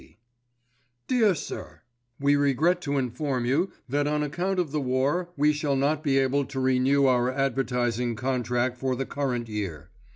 C. 0.01 0.17
DEAR 1.07 1.35
SIR, 1.35 1.83
We 2.19 2.35
regret 2.35 2.81
to 2.81 2.97
inform 2.97 3.45
you 3.45 3.71
that 3.87 4.07
on 4.07 4.23
account 4.23 4.57
of 4.57 4.71
the 4.71 4.81
war 4.81 5.29
we 5.37 5.53
shall 5.53 5.75
not 5.75 6.01
be 6.03 6.17
able 6.17 6.43
to 6.43 6.59
renew 6.59 7.05
our 7.05 7.31
advertising 7.31 8.15
contract 8.15 8.77
for 8.79 8.95
the 8.95 9.05
current 9.05 9.47
year. 9.47 9.91